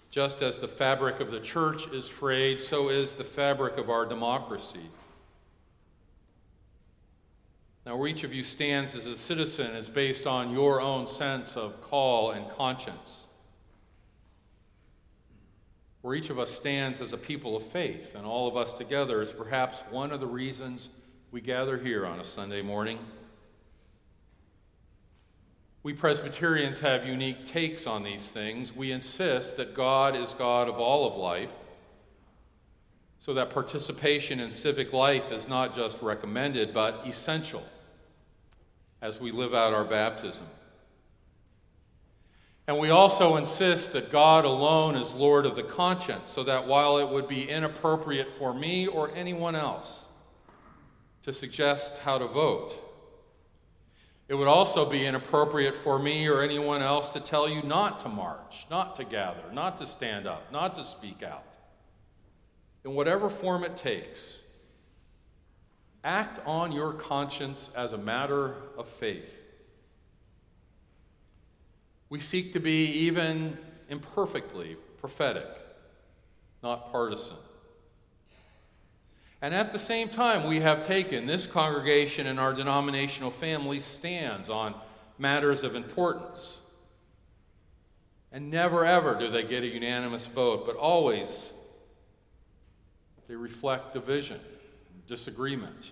Just 0.10 0.42
as 0.42 0.58
the 0.58 0.68
fabric 0.68 1.20
of 1.20 1.30
the 1.30 1.40
church 1.40 1.88
is 1.92 2.08
frayed, 2.08 2.62
so 2.62 2.90
is 2.90 3.14
the 3.14 3.24
fabric 3.24 3.78
of 3.78 3.90
our 3.90 4.06
democracy. 4.06 4.90
Now, 7.86 7.98
where 7.98 8.08
each 8.08 8.24
of 8.24 8.34
you 8.34 8.44
stands 8.44 8.96
as 8.96 9.06
a 9.06 9.16
citizen 9.16 9.76
is 9.76 9.88
based 9.88 10.26
on 10.26 10.52
your 10.52 10.82
own 10.82 11.08
sense 11.08 11.56
of 11.56 11.82
call 11.82 12.32
and 12.32 12.50
conscience 12.50 13.27
where 16.02 16.16
each 16.16 16.30
of 16.30 16.40
us 16.40 16.52
stands 16.52 17.02
as 17.02 17.14
a 17.14 17.18
people 17.18 17.58
of 17.58 17.64
faith, 17.68 18.16
and 18.16 18.26
all 18.26 18.48
of 18.48 18.56
us 18.56 18.74
together 18.74 19.22
is 19.22 19.32
perhaps 19.32 19.82
one 19.90 20.12
of 20.12 20.20
the 20.20 20.28
reasons 20.28 20.90
we 21.32 21.42
gather 21.42 21.78
here 21.78 22.06
on 22.06 22.20
a 22.20 22.24
Sunday 22.24 22.62
morning. 22.62 23.00
We 25.84 25.94
Presbyterians 25.94 26.80
have 26.80 27.06
unique 27.06 27.48
takes 27.48 27.88
on 27.88 28.04
these 28.04 28.24
things. 28.24 28.76
We 28.76 28.92
insist 28.92 29.58
that 29.58 29.74
God 29.74 30.16
is 30.16 30.34
God 30.34 30.68
of 30.68 30.76
all 30.76 31.08
of 31.08 31.18
life, 31.18 31.50
so 33.20 33.34
that 33.34 33.50
participation 33.50 34.40
in 34.40 34.52
civic 34.52 34.94
life 34.94 35.32
is 35.32 35.48
not 35.48 35.76
just 35.76 36.02
recommended, 36.02 36.74
but 36.74 37.06
essential 37.06 37.64
as 39.02 39.20
we 39.20 39.32
live 39.32 39.54
out 39.54 39.74
our 39.74 39.84
baptism. 39.84 40.46
And 42.68 42.78
we 42.78 42.90
also 42.90 43.38
insist 43.38 43.94
that 43.94 44.12
God 44.12 44.44
alone 44.44 44.96
is 44.96 45.12
Lord 45.14 45.46
of 45.46 45.56
the 45.56 45.64
conscience, 45.64 46.30
so 46.30 46.44
that 46.44 46.68
while 46.68 46.98
it 46.98 47.08
would 47.08 47.28
be 47.28 47.50
inappropriate 47.50 48.28
for 48.38 48.54
me 48.54 48.88
or 48.88 49.10
anyone 49.16 49.56
else 49.56 50.04
to 51.24 51.32
suggest 51.32 52.00
how 52.00 52.18
to 52.18 52.28
vote, 52.28 52.76
It 54.28 54.34
would 54.36 54.48
also 54.48 54.86
be 54.90 55.06
inappropriate 55.06 55.76
for 55.76 55.98
me 55.98 56.28
or 56.28 56.44
anyone 56.44 56.82
else 56.82 57.12
to 57.12 57.22
tell 57.22 57.48
you 57.48 57.64
not 57.64 58.02
to 58.02 58.10
march, 58.10 58.68
not 58.70 58.98
to 58.98 59.06
gather, 59.06 59.44
not 59.54 59.78
to 59.78 59.88
stand 59.88 60.28
up, 60.28 60.52
not 60.52 60.76
to 60.76 60.84
speak 60.84 61.24
out. 61.24 61.46
In 62.84 62.94
whatever 62.94 63.30
form 63.30 63.64
it 63.64 63.78
takes, 63.78 64.40
act 66.04 66.46
on 66.46 66.74
your 66.74 66.92
conscience 66.94 67.70
as 67.76 67.94
a 67.94 67.98
matter 67.98 68.56
of 68.78 68.88
faith. 68.88 69.37
We 72.10 72.20
seek 72.20 72.54
to 72.54 72.60
be, 72.60 72.86
even 72.86 73.58
imperfectly, 73.90 74.78
prophetic, 75.00 75.48
not 76.64 76.92
partisan. 76.92 77.38
And 79.42 79.54
at 79.54 79.72
the 79.72 79.80
same 79.80 80.10
time, 80.10 80.48
we 80.48 80.62
have 80.62 80.88
taken 80.88 81.28
this 81.28 81.46
congregation 81.46 82.28
and 82.28 82.40
our 82.40 82.54
denominational 82.54 83.32
family 83.32 83.80
stands 83.80 84.50
on 84.50 84.74
matters 85.20 85.64
of 85.64 85.76
importance. 85.76 86.60
And 88.32 88.50
never 88.50 88.86
ever 88.86 89.18
do 89.18 89.30
they 89.30 89.44
get 89.44 89.64
a 89.64 89.68
unanimous 89.68 90.26
vote, 90.26 90.66
but 90.66 90.76
always 90.76 91.30
they 93.28 93.36
reflect 93.36 93.94
division, 93.94 94.40
disagreement, 95.08 95.92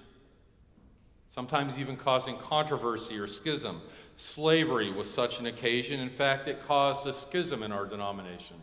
sometimes 1.36 1.78
even 1.78 1.98
causing 1.98 2.38
controversy 2.38 3.18
or 3.18 3.28
schism. 3.28 3.82
Slavery 4.16 4.90
was 4.90 5.14
such 5.14 5.40
an 5.42 5.48
occasion. 5.48 6.00
In 6.00 6.10
fact, 6.10 6.48
it 6.48 6.66
caused 6.66 7.06
a 7.06 7.14
schism 7.14 7.62
in 7.62 7.74
our 7.74 7.86
denomination 7.86 8.56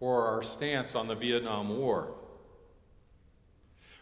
or 0.00 0.26
our 0.26 0.42
stance 0.42 0.94
on 0.94 1.06
the 1.06 1.14
Vietnam 1.14 1.78
War. 1.78 2.08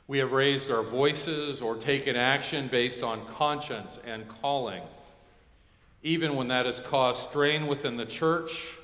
We 0.06 0.18
have 0.18 0.32
raised 0.32 0.70
our 0.70 0.82
voices 0.82 1.60
or 1.60 1.76
taken 1.76 2.14
action 2.14 2.68
based 2.68 3.02
on 3.02 3.26
conscience 3.26 3.98
and 4.04 4.28
calling, 4.40 4.82
even 6.02 6.36
when 6.36 6.48
that 6.48 6.66
has 6.66 6.78
caused 6.78 7.28
strain 7.28 7.66
within 7.66 7.96
the 7.96 8.06
church 8.06 8.76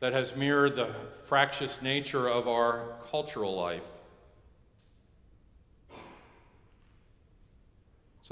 that 0.00 0.12
has 0.12 0.36
mirrored 0.36 0.76
the 0.76 0.94
fractious 1.24 1.80
nature 1.82 2.28
of 2.28 2.46
our 2.46 2.96
cultural 3.10 3.56
life. 3.56 3.82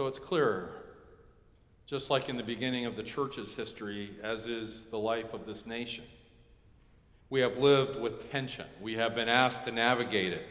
So 0.01 0.07
it's 0.07 0.19
clearer. 0.19 0.71
just 1.85 2.09
like 2.09 2.31
in 2.31 2.39
the 2.39 2.43
beginning 2.43 2.87
of 2.87 2.97
the 2.97 3.03
church's 3.03 3.55
history, 3.55 4.13
as 4.23 4.47
is 4.47 4.85
the 4.85 4.97
life 4.97 5.35
of 5.35 5.45
this 5.45 5.67
nation 5.67 6.05
we 7.29 7.41
have 7.41 7.59
lived 7.59 8.01
with 8.01 8.31
tension. 8.31 8.65
We 8.81 8.95
have 8.95 9.15
been 9.15 9.29
asked 9.29 9.67
to 9.67 9.73
navigate 9.73 10.33
it. 10.33 10.47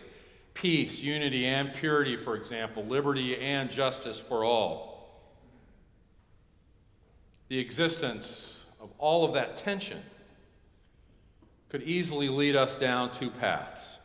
Peace, 0.53 0.99
unity, 0.99 1.47
and 1.47 1.73
purity, 1.73 2.15
for 2.15 2.35
example, 2.35 2.85
liberty 2.85 3.37
and 3.37 3.71
justice 3.71 4.19
for 4.19 4.43
all. 4.43 5.19
The 7.47 7.57
existence 7.57 8.63
of 8.79 8.91
all 8.99 9.25
of 9.25 9.33
that 9.33 9.57
tension 9.57 10.03
could 11.69 11.81
easily 11.81 12.29
lead 12.29 12.55
us 12.55 12.75
down 12.75 13.11
two 13.11 13.31
paths. 13.31 13.97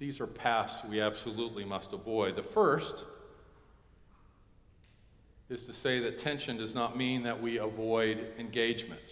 These 0.00 0.18
are 0.18 0.26
paths 0.26 0.82
we 0.88 0.98
absolutely 1.02 1.62
must 1.62 1.92
avoid. 1.92 2.34
The 2.34 2.42
first 2.42 3.04
is 5.50 5.62
to 5.64 5.74
say 5.74 6.00
that 6.00 6.18
tension 6.18 6.56
does 6.56 6.74
not 6.74 6.96
mean 6.96 7.22
that 7.24 7.42
we 7.42 7.58
avoid 7.58 8.32
engagement. 8.38 9.02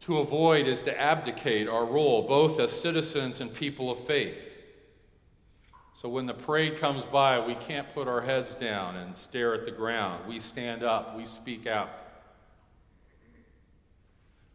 To 0.00 0.18
avoid 0.18 0.66
is 0.66 0.82
to 0.82 1.00
abdicate 1.00 1.68
our 1.68 1.84
role, 1.84 2.22
both 2.22 2.58
as 2.58 2.72
citizens 2.72 3.40
and 3.40 3.54
people 3.54 3.92
of 3.92 4.06
faith. 4.08 4.42
So 5.96 6.08
when 6.08 6.26
the 6.26 6.34
parade 6.34 6.80
comes 6.80 7.04
by, 7.04 7.38
we 7.38 7.54
can't 7.54 7.94
put 7.94 8.08
our 8.08 8.22
heads 8.22 8.56
down 8.56 8.96
and 8.96 9.16
stare 9.16 9.54
at 9.54 9.66
the 9.66 9.70
ground. 9.70 10.26
We 10.26 10.40
stand 10.40 10.82
up, 10.82 11.16
we 11.16 11.26
speak 11.26 11.68
out. 11.68 11.90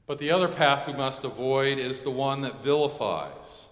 But 0.08 0.17
the 0.17 0.32
other 0.32 0.50
path 0.50 0.88
we 0.88 0.93
must 0.93 1.24
avoid 1.24 1.80
is 1.80 2.02
the 2.02 2.12
one 2.12 2.41
that 2.41 2.62
vilifies 2.62 3.64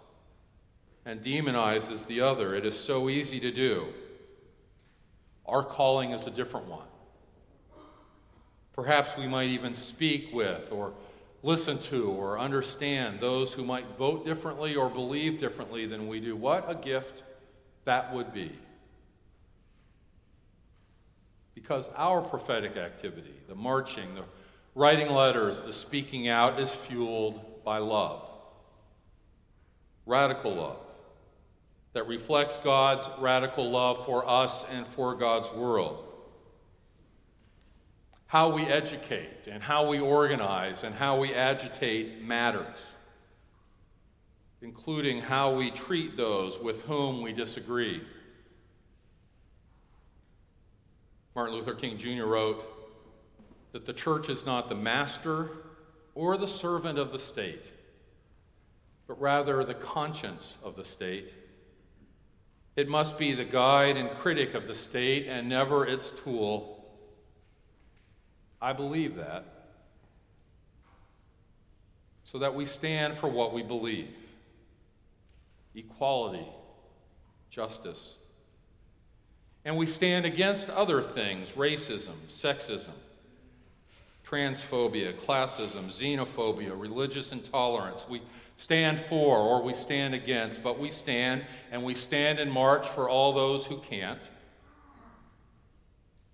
and 1.06 1.22
demonizes 1.22 2.06
the 2.08 2.22
other. 2.22 2.56
It 2.56 2.66
is 2.66 2.80
so 2.80 3.10
easy 3.10 3.40
to 3.40 3.52
do. 3.52 3.88
Our 5.46 5.64
calling 5.64 6.12
is 6.12 6.28
a 6.28 6.32
different 6.32 6.68
one. 6.68 6.88
Perhaps 8.74 9.18
we 9.18 9.28
might 9.28 9.50
even 9.50 9.76
speak 9.76 10.34
with 10.34 10.72
or 10.72 10.94
listen 11.44 11.78
to 11.78 12.10
or 12.10 12.40
understand 12.40 13.20
those 13.20 13.54
who 13.54 13.64
might 13.64 13.86
vote 13.98 14.26
differently 14.26 14.76
or 14.76 14.90
believe 14.90 15.40
differently 15.40 15.86
than 15.86 16.08
we 16.08 16.20
do. 16.20 16.36
What 16.36 16.70
a 16.70 16.76
gift 16.76 17.24
that 17.86 18.14
would 18.14 18.34
be. 18.34 18.58
Because 21.54 21.86
our 21.96 22.22
prophetic 22.22 22.78
activity, 22.78 23.34
the 23.48 23.56
marching, 23.56 24.16
the 24.16 24.24
writing 24.74 25.12
letters, 25.12 25.60
the 25.62 25.74
speaking 25.74 26.30
out, 26.30 26.60
is 26.60 26.72
fueled 26.72 27.64
by 27.64 27.78
love. 27.78 28.28
Radical 30.06 30.56
love 30.56 30.83
that 31.94 32.08
reflects 32.08 32.58
God's 32.58 33.08
radical 33.20 33.70
love 33.70 34.06
for 34.06 34.28
us 34.28 34.66
and 34.72 34.88
for 34.88 35.16
God's 35.16 35.52
world 35.52 36.14
how 38.34 38.50
we 38.50 38.64
educate 38.64 39.46
and 39.46 39.62
how 39.62 39.88
we 39.88 40.00
organize 40.00 40.84
and 40.84 40.96
how 40.96 41.20
we 41.20 41.36
agitate 41.36 42.20
matters, 42.20 42.96
including 44.64 45.22
how 45.22 45.54
we 45.54 45.70
treat 45.70 46.18
those 46.18 46.58
with 46.58 46.82
whom 46.86 47.22
we 47.22 47.32
disagree. 47.32 48.02
Martin 51.36 51.54
Luther 51.54 51.76
King 51.76 51.96
Jr. 51.96 52.24
wrote 52.24 52.66
that 53.72 53.86
the 53.86 53.94
church 53.94 54.30
is 54.30 54.44
not 54.48 54.68
the 54.68 54.74
master 54.74 55.52
or 56.16 56.36
the 56.36 56.48
servant 56.48 56.98
of 56.98 57.12
the 57.12 57.20
state, 57.20 57.72
but 59.06 59.22
rather 59.22 59.64
the 59.64 59.76
conscience 59.76 60.58
of 60.64 60.76
the 60.76 60.86
state. 60.86 61.32
It 62.76 62.90
must 62.90 63.18
be 63.18 63.34
the 63.34 63.46
guide 63.46 63.98
and 63.98 64.10
critic 64.18 64.54
of 64.56 64.68
the 64.68 64.76
state 64.76 65.28
and 65.28 65.48
never 65.48 65.86
its 65.86 66.12
tool 66.12 66.74
I 68.64 68.72
believe 68.72 69.18
that. 69.18 69.44
So 72.24 72.40
that 72.40 72.56
we 72.56 72.66
stand 72.66 73.18
for 73.18 73.28
what 73.28 73.54
we 73.54 73.62
believe 73.62 74.16
equality, 75.76 76.48
justice. 77.50 78.16
And 79.66 79.76
we 79.76 79.86
stand 79.86 80.26
against 80.26 80.70
other 80.70 81.02
things 81.02 81.52
racism, 81.52 82.16
sexism, 82.30 82.94
transphobia, 84.26 85.14
classism, 85.14 85.88
xenophobia, 85.88 86.80
religious 86.80 87.34
intolerance. 87.34 88.08
We 88.08 88.22
stand 88.58 89.00
for 89.00 89.38
or 89.38 89.62
we 89.62 89.74
stand 89.74 90.14
against, 90.14 90.64
but 90.64 90.80
we 90.80 90.92
stand 90.92 91.46
and 91.72 91.84
we 91.84 91.96
stand 91.96 92.40
and 92.40 92.52
march 92.52 92.88
for 92.88 93.10
all 93.10 93.34
those 93.34 93.66
who 93.66 93.78
can't. 93.80 94.20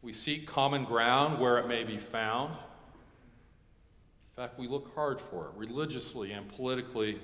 We 0.02 0.14
seek 0.14 0.48
common 0.48 0.86
ground 0.86 1.40
where 1.40 1.58
it 1.58 1.68
may 1.68 1.84
be 1.84 1.98
found. 1.98 2.52
In 2.52 4.44
fact, 4.44 4.58
we 4.58 4.68
look 4.68 4.94
hard 4.96 5.20
for 5.20 5.48
it 5.48 5.52
religiously 5.58 6.32
and 6.32 6.48
politically. 6.48 7.20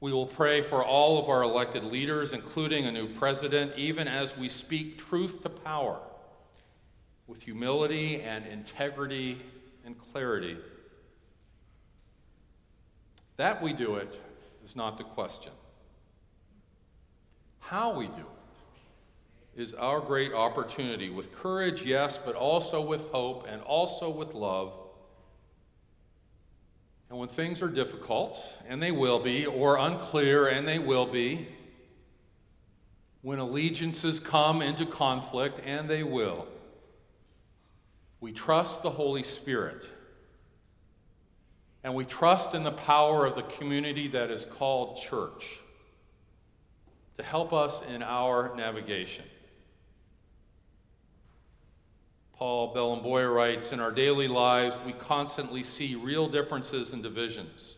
We 0.00 0.12
will 0.12 0.26
pray 0.26 0.62
for 0.62 0.82
all 0.82 1.22
of 1.22 1.28
our 1.28 1.42
elected 1.42 1.84
leaders, 1.84 2.32
including 2.32 2.86
a 2.86 2.92
new 2.92 3.06
president, 3.06 3.72
even 3.76 4.08
as 4.08 4.34
we 4.38 4.48
speak 4.48 4.96
truth 4.96 5.42
to 5.42 5.50
power 5.50 5.98
with 7.26 7.42
humility 7.42 8.22
and 8.22 8.46
integrity 8.46 9.42
and 9.84 9.98
clarity. 9.98 10.56
That 13.40 13.62
we 13.62 13.72
do 13.72 13.94
it 13.94 14.20
is 14.66 14.76
not 14.76 14.98
the 14.98 15.04
question. 15.04 15.52
How 17.58 17.96
we 17.96 18.06
do 18.08 18.26
it 19.56 19.62
is 19.62 19.72
our 19.72 19.98
great 19.98 20.34
opportunity 20.34 21.08
with 21.08 21.34
courage, 21.34 21.80
yes, 21.82 22.20
but 22.22 22.34
also 22.34 22.82
with 22.82 23.00
hope 23.08 23.46
and 23.48 23.62
also 23.62 24.10
with 24.10 24.34
love. 24.34 24.74
And 27.08 27.18
when 27.18 27.30
things 27.30 27.62
are 27.62 27.70
difficult, 27.70 28.38
and 28.68 28.82
they 28.82 28.90
will 28.90 29.20
be, 29.20 29.46
or 29.46 29.78
unclear, 29.78 30.48
and 30.48 30.68
they 30.68 30.78
will 30.78 31.06
be, 31.06 31.48
when 33.22 33.38
allegiances 33.38 34.20
come 34.20 34.60
into 34.60 34.84
conflict, 34.84 35.62
and 35.64 35.88
they 35.88 36.02
will, 36.02 36.46
we 38.20 38.32
trust 38.32 38.82
the 38.82 38.90
Holy 38.90 39.22
Spirit. 39.22 39.86
And 41.82 41.94
we 41.94 42.04
trust 42.04 42.54
in 42.54 42.62
the 42.62 42.72
power 42.72 43.26
of 43.26 43.36
the 43.36 43.42
community 43.42 44.08
that 44.08 44.30
is 44.30 44.44
called 44.44 44.98
church 44.98 45.60
to 47.16 47.22
help 47.22 47.52
us 47.52 47.82
in 47.82 48.02
our 48.02 48.54
navigation. 48.56 49.24
Paul 52.34 52.74
Bellan-Boyer 52.74 53.30
writes 53.30 53.72
In 53.72 53.80
our 53.80 53.92
daily 53.92 54.26
lives, 54.26 54.74
we 54.86 54.92
constantly 54.92 55.62
see 55.62 55.94
real 55.94 56.28
differences 56.28 56.92
and 56.92 57.02
divisions. 57.02 57.76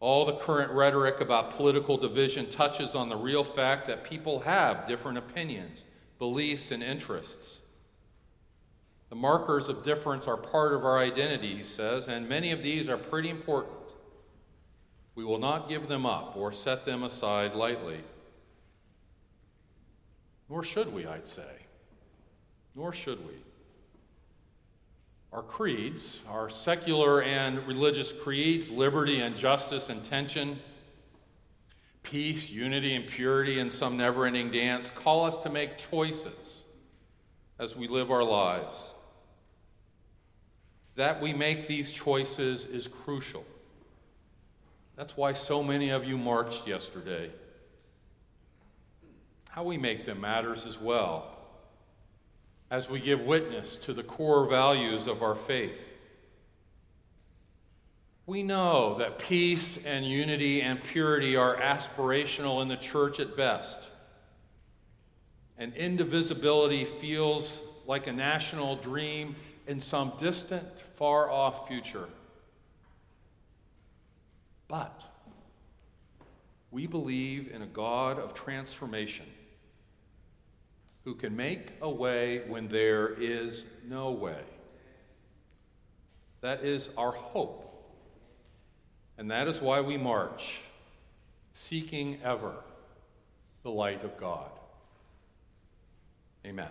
All 0.00 0.24
the 0.24 0.34
current 0.34 0.72
rhetoric 0.72 1.20
about 1.20 1.52
political 1.52 1.96
division 1.96 2.50
touches 2.50 2.96
on 2.96 3.08
the 3.08 3.16
real 3.16 3.44
fact 3.44 3.86
that 3.86 4.02
people 4.02 4.40
have 4.40 4.88
different 4.88 5.16
opinions, 5.16 5.84
beliefs, 6.18 6.72
and 6.72 6.82
interests. 6.82 7.60
The 9.12 9.16
markers 9.16 9.68
of 9.68 9.82
difference 9.84 10.26
are 10.26 10.38
part 10.38 10.72
of 10.72 10.86
our 10.86 10.98
identity, 10.98 11.54
he 11.54 11.64
says, 11.64 12.08
and 12.08 12.26
many 12.26 12.50
of 12.50 12.62
these 12.62 12.88
are 12.88 12.96
pretty 12.96 13.28
important. 13.28 13.76
We 15.14 15.22
will 15.22 15.38
not 15.38 15.68
give 15.68 15.86
them 15.86 16.06
up 16.06 16.34
or 16.34 16.50
set 16.50 16.86
them 16.86 17.02
aside 17.02 17.54
lightly. 17.54 18.00
Nor 20.48 20.64
should 20.64 20.94
we, 20.94 21.04
I'd 21.04 21.28
say. 21.28 21.66
Nor 22.74 22.94
should 22.94 23.18
we. 23.28 23.34
Our 25.30 25.42
creeds, 25.42 26.20
our 26.26 26.48
secular 26.48 27.20
and 27.22 27.66
religious 27.66 28.14
creeds, 28.14 28.70
liberty 28.70 29.20
and 29.20 29.36
justice 29.36 29.90
and 29.90 30.02
tension, 30.02 30.58
peace, 32.02 32.48
unity 32.48 32.94
and 32.94 33.06
purity, 33.06 33.60
and 33.60 33.70
some 33.70 33.98
never 33.98 34.24
ending 34.24 34.50
dance, 34.50 34.90
call 34.90 35.26
us 35.26 35.36
to 35.42 35.50
make 35.50 35.76
choices 35.76 36.62
as 37.58 37.76
we 37.76 37.88
live 37.88 38.10
our 38.10 38.24
lives. 38.24 38.91
That 40.96 41.20
we 41.20 41.32
make 41.32 41.68
these 41.68 41.90
choices 41.90 42.64
is 42.64 42.86
crucial. 42.86 43.44
That's 44.96 45.16
why 45.16 45.32
so 45.32 45.62
many 45.62 45.90
of 45.90 46.04
you 46.04 46.18
marched 46.18 46.66
yesterday. 46.66 47.30
How 49.48 49.64
we 49.64 49.78
make 49.78 50.06
them 50.06 50.20
matters 50.20 50.66
as 50.66 50.78
well 50.78 51.32
as 52.70 52.88
we 52.88 53.00
give 53.00 53.20
witness 53.20 53.76
to 53.76 53.92
the 53.92 54.02
core 54.02 54.46
values 54.48 55.06
of 55.06 55.22
our 55.22 55.34
faith. 55.34 55.78
We 58.24 58.42
know 58.42 58.96
that 58.98 59.18
peace 59.18 59.78
and 59.84 60.06
unity 60.06 60.62
and 60.62 60.82
purity 60.82 61.36
are 61.36 61.56
aspirational 61.56 62.62
in 62.62 62.68
the 62.68 62.76
church 62.76 63.20
at 63.20 63.36
best, 63.36 63.78
and 65.58 65.74
indivisibility 65.74 66.86
feels 66.86 67.58
like 67.86 68.06
a 68.06 68.12
national 68.12 68.76
dream 68.76 69.36
in 69.66 69.80
some 69.80 70.12
distant, 70.18 70.66
far 70.96 71.30
off 71.30 71.68
future. 71.68 72.08
But 74.68 75.02
we 76.70 76.86
believe 76.86 77.50
in 77.52 77.62
a 77.62 77.66
God 77.66 78.18
of 78.18 78.34
transformation 78.34 79.26
who 81.04 81.14
can 81.14 81.36
make 81.36 81.72
a 81.80 81.90
way 81.90 82.42
when 82.46 82.68
there 82.68 83.08
is 83.08 83.64
no 83.88 84.12
way. 84.12 84.40
That 86.40 86.64
is 86.64 86.88
our 86.96 87.12
hope. 87.12 87.68
And 89.18 89.30
that 89.30 89.48
is 89.48 89.60
why 89.60 89.80
we 89.80 89.96
march, 89.96 90.60
seeking 91.54 92.18
ever 92.24 92.54
the 93.62 93.70
light 93.70 94.04
of 94.04 94.16
God. 94.16 94.50
Amen. 96.44 96.70